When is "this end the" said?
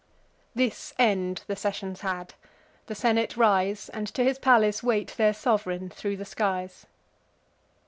0.55-1.55